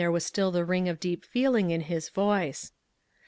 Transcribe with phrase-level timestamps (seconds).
[0.01, 2.71] 115 I was still the ring of deep feeling in his voice.